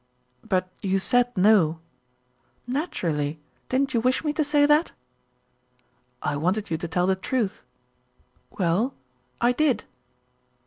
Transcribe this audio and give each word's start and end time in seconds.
"But 0.43 0.67
you 0.81 0.97
said 0.97 1.31
no." 1.37 1.79
"Naturally! 2.65 3.39
Didn't 3.69 3.93
you 3.93 4.01
wish 4.01 4.23
me 4.23 4.33
to 4.33 4.43
say 4.43 4.65
that?" 4.65 4.93
"I 6.23 6.35
wanted 6.37 6.71
you 6.71 6.77
to 6.79 6.87
tell 6.87 7.05
the 7.05 7.15
truth." 7.15 7.61
"Well, 8.49 8.95
I 9.39 9.51
did." 9.51 9.83